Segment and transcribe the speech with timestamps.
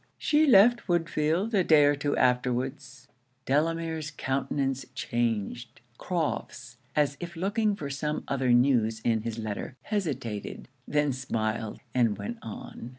[0.17, 3.07] She left Woodfield a day or two afterwards.'
[3.45, 5.79] Delamere's countenance changed.
[5.99, 12.17] Crofts, as if looking for some other news in his letter, hesitated, then smiled, and
[12.17, 12.89] went on.